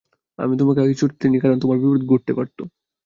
[0.39, 2.61] আমি তোমাকে আগে ছুটতে দেইনি কারণ তোমার বিপদ ঘটতে পারতো।